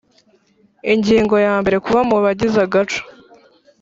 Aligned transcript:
Ingingo 0.93 1.35
ya 1.45 1.53
mbere 1.61 1.77
Kuba 1.85 2.01
mu 2.09 2.17
bagize 2.23 2.57
agaco 2.65 3.01